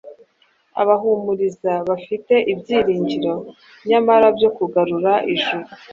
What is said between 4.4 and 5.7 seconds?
kugarura Ijuru,